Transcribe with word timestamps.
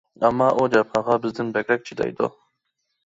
ئەمما 0.27 0.45
ئۇ 0.53 0.63
جاپاغا 0.75 1.19
بىزدىن 1.27 1.53
بەكرەك 1.59 1.85
چىدايدۇ. 1.91 2.31